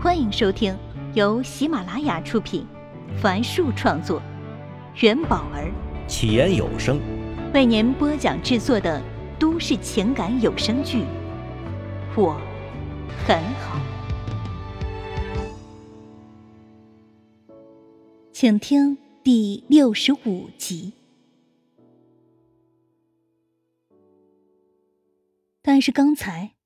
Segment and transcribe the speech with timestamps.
[0.00, 0.78] 欢迎收听
[1.12, 2.64] 由喜马拉雅出品，
[3.20, 4.22] 凡树创作，
[5.00, 5.72] 元宝儿
[6.06, 7.00] 起言有声
[7.52, 9.02] 为您播讲制作的
[9.40, 10.98] 都市情感有声剧
[12.16, 12.40] 《我
[13.26, 13.80] 很好》，
[18.32, 20.92] 请听第六十五集。
[25.60, 26.57] 但是刚才。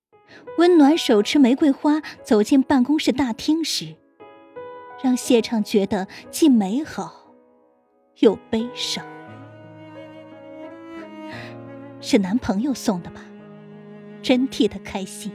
[0.58, 3.96] 温暖手持玫瑰花走进办公室大厅时，
[5.02, 7.32] 让谢畅觉得既美好
[8.18, 9.04] 又悲伤。
[12.00, 13.24] 是男朋友送的吧？
[14.22, 15.32] 真替他开心。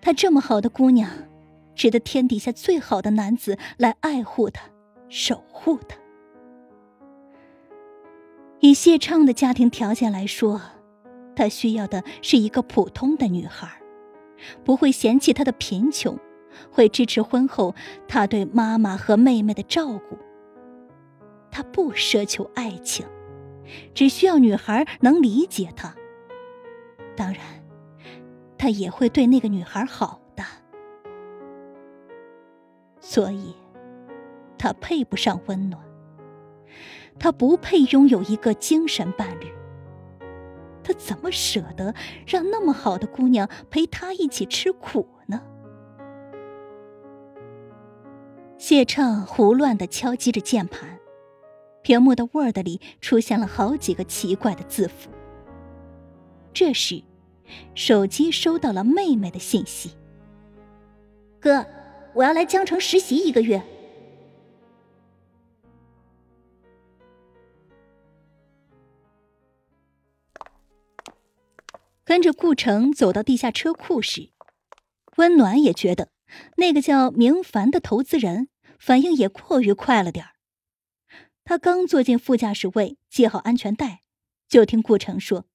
[0.00, 1.10] 她这么好的姑娘，
[1.74, 4.70] 值得天底下最好的男子来爱护她、
[5.08, 5.96] 守护她。
[8.60, 10.60] 以谢畅的家庭条件来说，
[11.36, 13.80] 他需要的是一个普通的女孩，
[14.64, 16.18] 不会嫌弃他的贫穷，
[16.72, 17.74] 会支持婚后
[18.08, 20.18] 他对妈妈和妹妹的照顾。
[21.50, 23.06] 他不奢求爱情，
[23.94, 25.94] 只需要女孩能理解他。
[27.14, 27.40] 当然，
[28.58, 30.42] 他也会对那个女孩好的。
[33.00, 33.54] 所以，
[34.58, 35.82] 他配不上温暖，
[37.18, 39.46] 他不配拥有一个精神伴侣。
[40.86, 41.92] 他怎么舍得
[42.28, 45.42] 让那么好的姑娘陪他一起吃苦呢？
[48.56, 51.00] 谢畅胡乱的敲击着键盘，
[51.82, 55.10] 屏幕的 Word 里出现了好几个奇怪的字符。
[56.54, 57.02] 这时，
[57.74, 59.90] 手机收到了妹妹的信息
[61.42, 61.66] ：“哥，
[62.14, 63.60] 我要来江城实习一个月。”
[72.06, 74.32] 跟着顾城走到地下车库时，
[75.16, 76.12] 温暖也觉得
[76.56, 80.36] 那个叫明凡的投资人反应也过于快了点儿。
[81.42, 84.04] 他刚坐进副驾驶位，系好安全带，
[84.46, 85.46] 就听顾城说：“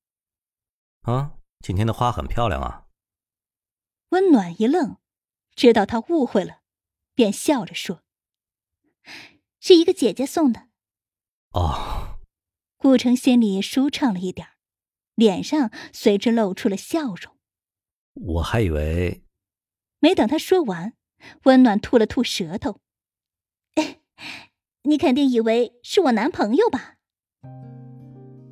[1.03, 2.87] 啊，今天的花很漂亮啊。”
[4.11, 4.97] 温暖一愣，
[5.55, 6.59] 知道他误会了，
[7.15, 8.03] 便笑着说
[9.61, 10.67] ：“是一个姐姐送的。”
[11.55, 12.19] 哦，
[12.75, 14.49] 顾城心里舒畅了一点。
[15.21, 17.35] 脸上随之露出了笑容。
[18.13, 19.21] 我还以为……
[19.99, 20.93] 没等他说完，
[21.43, 22.79] 温暖吐了吐舌头。
[24.85, 26.95] 你肯定以为是我男朋友吧？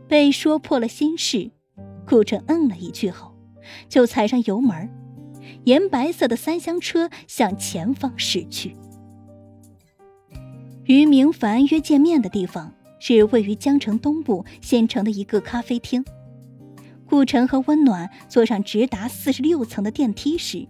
[0.08, 1.50] 被说破了心事，
[2.06, 3.36] 顾城嗯了一句后，
[3.88, 4.92] 就踩上油门，
[5.66, 8.78] 银白色的三厢车向前方驶去。
[10.86, 16.06] 与明凡约见面的地方是位于江城东部县城的一个咖啡厅。
[17.10, 20.68] 顾城和温暖坐上直达四十六层的电梯时，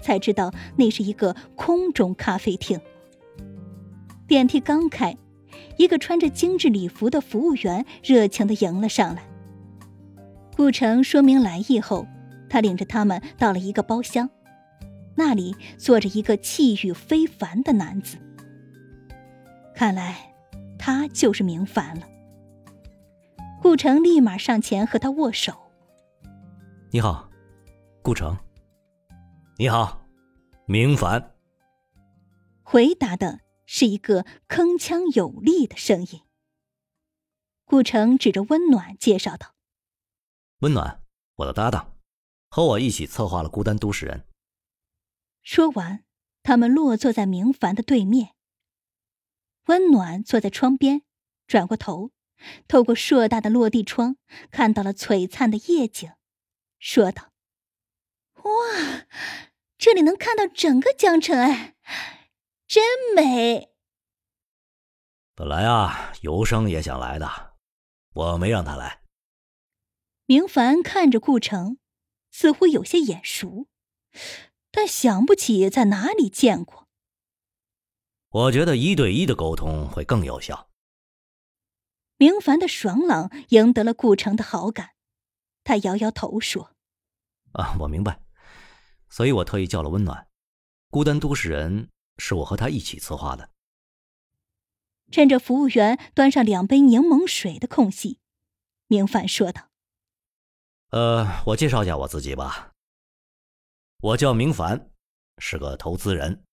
[0.00, 2.80] 才知道那是一个空中咖啡厅。
[4.26, 5.14] 电梯刚开，
[5.76, 9.22] 一个穿着精致礼服的服务员热情地迎了上来。
[10.56, 12.06] 顾城说明来意后，
[12.48, 14.30] 他领着他们到了一个包厢，
[15.16, 18.16] 那里坐着一个气宇非凡的男子。
[19.74, 20.32] 看来，
[20.78, 22.06] 他就是明凡了。
[23.60, 25.52] 顾城立马上前和他握手。
[26.94, 27.28] 你好，
[28.04, 28.38] 顾城。
[29.58, 30.06] 你好，
[30.64, 31.34] 明凡。
[32.62, 36.20] 回答的是一个铿锵有力的声音。
[37.64, 39.56] 顾城指着温暖介绍道
[40.62, 41.02] ：“温暖，
[41.34, 41.96] 我的搭档，
[42.48, 44.18] 和我一起策划了《孤单都市人》。”
[45.42, 46.04] 说完，
[46.44, 48.36] 他们落坐在明凡的对面。
[49.66, 51.02] 温暖坐在窗边，
[51.48, 52.12] 转过头，
[52.68, 54.16] 透过硕大的落地窗，
[54.52, 56.12] 看到了璀璨的夜景。
[56.84, 57.32] 说道
[58.44, 59.06] ：“哇，
[59.78, 61.76] 这里能看到整个江城哎，
[62.68, 62.84] 真
[63.16, 63.74] 美。”
[65.34, 67.54] 本来啊，尤生也想来的，
[68.12, 69.00] 我没让他来。
[70.26, 71.78] 明凡看着顾城，
[72.30, 73.66] 似乎有些眼熟，
[74.70, 76.86] 但想不起在哪里见过。
[78.28, 80.68] 我觉得一对一的沟通会更有效。
[82.18, 84.90] 明凡的爽朗赢得了顾城的好感，
[85.64, 86.73] 他摇摇头说。
[87.54, 88.20] 啊，我明白，
[89.08, 90.28] 所以我特意叫了温暖。
[90.90, 93.50] 孤单都市人是我和他一起策划的。
[95.10, 98.18] 趁着服务员端上两杯柠檬水的空隙，
[98.88, 99.68] 明凡说道
[100.90, 102.72] ：“呃，我介绍一下我自己吧。
[104.00, 104.90] 我叫明凡，
[105.38, 106.44] 是个投资人。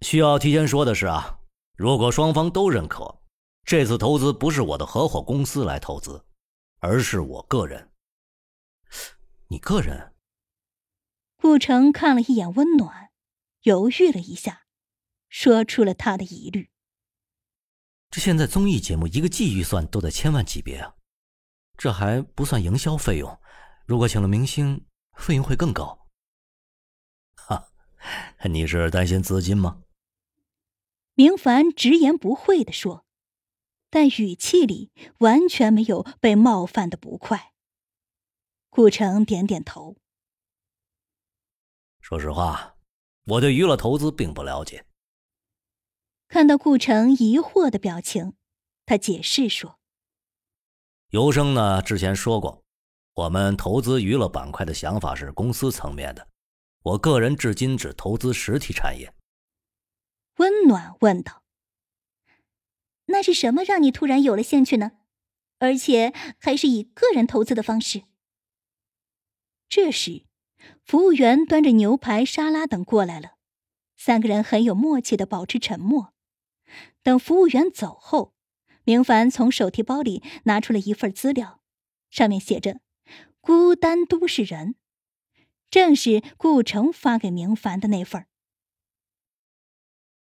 [0.00, 1.38] 需要提前说的是啊，
[1.76, 3.20] 如果双方都认可，
[3.64, 6.24] 这次投资不是我的合伙公司来投资，
[6.80, 7.90] 而是我个人。
[9.48, 10.10] 你个人？”
[11.44, 13.10] 顾城看了一眼温暖，
[13.64, 14.64] 犹豫了一下，
[15.28, 16.70] 说出了他的疑虑。
[18.10, 20.94] 这现在综艺节目一个季预算都在千万级别啊，
[21.76, 23.38] 这还不算营销费用，
[23.84, 24.86] 如果请了明星，
[25.18, 26.08] 费用会更高。
[27.34, 27.68] 哈，
[28.48, 29.82] 你是担心资金吗？
[31.12, 33.04] 明凡直言不讳的说，
[33.90, 37.52] 但语气里完全没有被冒犯的不快。
[38.70, 39.98] 顾城点点头。
[42.04, 42.76] 说实话，
[43.24, 44.84] 我对娱乐投资并不了解。
[46.28, 48.34] 看到顾城疑惑的表情，
[48.84, 49.80] 他解释说
[51.08, 52.62] ：“尤生呢，之前说过，
[53.14, 56.28] 我们投资娱乐板块的想法是公司层面的，
[56.82, 59.14] 我个人至今只投资实体产业。”
[60.36, 61.42] 温暖问道
[63.06, 64.92] ：“那是什么让你突然有了兴趣呢？
[65.58, 68.02] 而且还是以个人投资的方式？”
[69.70, 70.26] 这时，
[70.84, 73.32] 服务员端着牛排、沙拉等过来了，
[73.96, 76.12] 三个人很有默契的保持沉默。
[77.02, 78.34] 等服务员走后，
[78.84, 81.60] 明凡从手提包里拿出了一份资料，
[82.10, 82.80] 上面写着
[83.40, 84.76] “孤单都市人”，
[85.70, 88.26] 正是顾城发给明凡的那份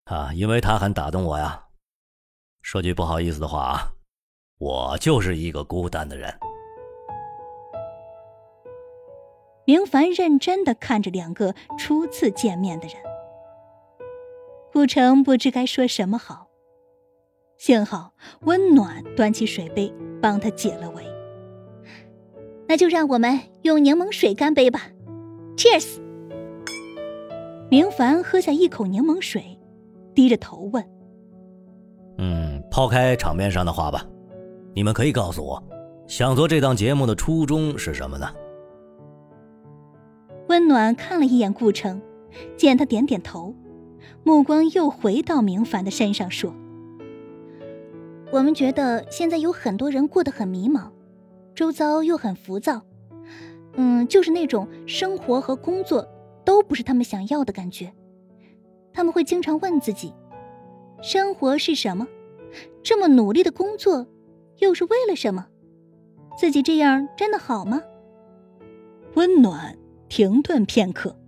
[0.05, 1.65] 啊，因为他很打动我呀。
[2.61, 3.93] 说句不好意思的话啊，
[4.57, 6.37] 我就是一个孤单的人。
[9.67, 12.95] 明凡认真的看着两个初次见面的人，
[14.71, 16.47] 顾城不知该说什么好。
[17.57, 21.03] 幸好温暖端起水杯帮他解了围。
[22.65, 24.83] 那就让我们用柠檬水干杯吧
[25.57, 25.99] ，Cheers！
[27.69, 29.59] 明凡喝下一口柠檬水，
[30.15, 30.81] 低着头问
[32.19, 34.05] ：“嗯，抛开场面上的话吧，
[34.73, 35.61] 你们可以告诉我，
[36.07, 38.25] 想做这档节目的初衷是什么呢？”
[40.47, 42.01] 温暖看了一眼顾城，
[42.55, 43.53] 见他点点头，
[44.23, 46.53] 目光又回到明凡的身上，说。
[48.31, 50.89] 我们觉得现在有很多人过得很迷茫，
[51.53, 52.81] 周遭又很浮躁，
[53.75, 56.07] 嗯，就是那种生活和工作
[56.43, 57.91] 都不是他们想要的感觉。
[58.93, 60.13] 他们会经常问自己：
[61.01, 62.07] 生活是什么？
[62.81, 64.07] 这么努力的工作，
[64.59, 65.47] 又是为了什么？
[66.37, 67.81] 自己这样真的好吗？
[69.15, 69.77] 温暖
[70.09, 71.19] 停顿片刻，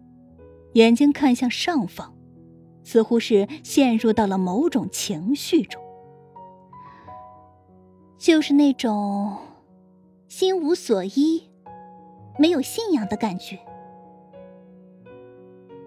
[0.74, 2.16] 眼睛看向上方，
[2.84, 5.82] 似乎是陷入到了某种情绪中。
[8.18, 9.38] 就是那种
[10.28, 11.50] 心无所依、
[12.38, 13.60] 没有信仰的感觉。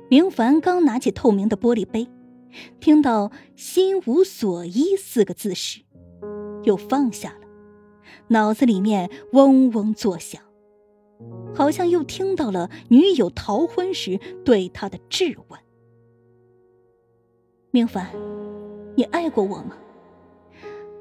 [0.08, 2.08] 明凡刚拿起透明的玻璃杯，
[2.80, 5.82] 听到“心无所依”四个字时，
[6.64, 7.46] 又放下了，
[8.28, 10.42] 脑子里面嗡嗡作响，
[11.54, 15.60] 好像又听到了女友逃婚时对他的质问
[17.70, 18.08] ：“明凡，
[18.96, 19.76] 你爱过我吗？”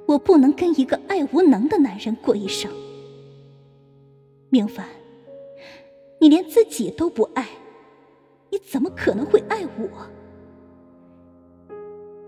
[0.08, 2.70] 我不能跟一个爱无能的男人过一生，
[4.50, 4.86] 明凡，
[6.20, 7.48] 你连自己都不爱，
[8.50, 10.08] 你怎么可能会爱我？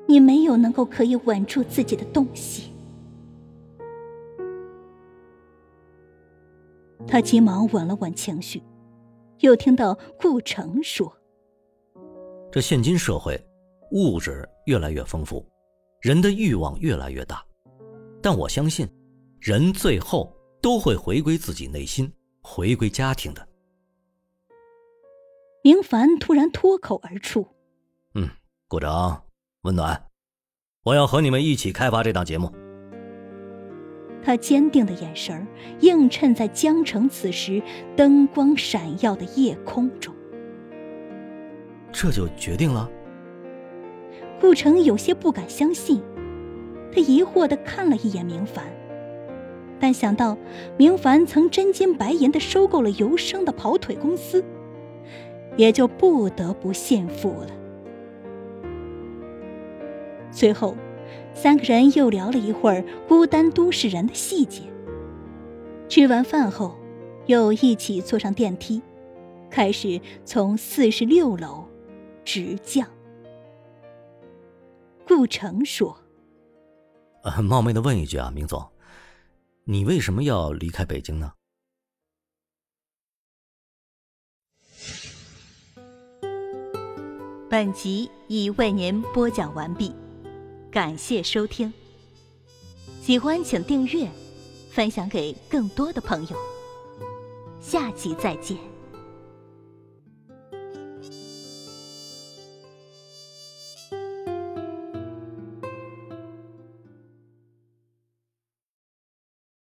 [0.05, 2.72] 你没有能够可以稳住自己的东西。
[7.13, 8.63] 他急忙稳了稳情绪，
[9.41, 11.15] 又听到顾城说
[12.51, 13.39] ：“这现今社会，
[13.91, 15.47] 物质越来越丰富，
[16.01, 17.45] 人的欲望越来越大。”
[18.19, 18.89] 但我相信，
[19.39, 22.11] 人最后都会回归自己内心，
[22.41, 23.47] 回归家庭的。
[25.63, 27.45] 明凡突然脱口而出
[28.15, 28.27] ：“嗯，
[28.67, 29.21] 顾城，
[29.61, 30.07] 温暖，
[30.81, 32.51] 我要和你们一起开发这档节目。”
[34.23, 35.45] 他坚定的眼神
[35.81, 37.61] 映衬在江城此时
[37.95, 40.13] 灯光闪耀的夜空中。
[41.91, 42.89] 这就决定了？
[44.39, 46.01] 顾城有些不敢相信。
[46.91, 48.65] 他疑惑的看了一眼明凡，
[49.79, 50.37] 但想到
[50.77, 54.45] 明凡曾真金白银的收购了尤生的跑腿公司，
[55.57, 57.47] 也就不得不信服了。
[60.29, 60.75] 随后，
[61.33, 64.61] 三个人又聊了一会儿孤单都市人的细节。
[65.89, 66.77] 吃完饭后，
[67.25, 68.81] 又一起坐上电梯，
[69.49, 71.67] 开始从四十六楼
[72.23, 72.87] 直降。
[75.07, 75.97] 顾城说。
[77.23, 78.69] 呃，冒昧的问一句啊，明总，
[79.65, 81.33] 你为什么要离开北京呢？
[87.49, 89.93] 本集已为您播讲完毕，
[90.73, 91.71] 感谢收听。
[92.99, 94.09] 喜欢请订阅，
[94.71, 96.35] 分享给更多的朋友。
[97.61, 98.72] 下集再见。